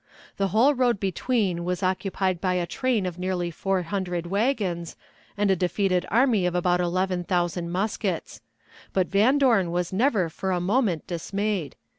[0.37, 4.95] The whole road between was occupied by a train of nearly four hundred wagons,
[5.37, 8.41] and a defeated army of about eleven thousand muskets.
[8.93, 11.75] But Van Dorn was never for a moment dismayed.